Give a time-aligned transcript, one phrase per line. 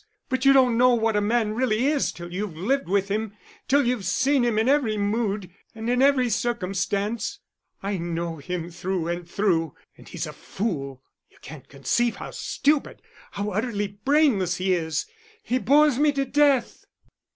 [0.29, 3.35] But you don't know what a man really is till you've lived with him,
[3.67, 7.37] till you've seen him in every mood and in every circumstance.
[7.83, 11.03] I know him through and through, and he's a fool.
[11.29, 13.03] You can't conceive how stupid,
[13.33, 15.05] how utterly brainless he is....
[15.43, 16.83] He bores me to death!"